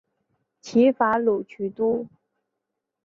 [0.61, 2.07] 齐伐鲁取都。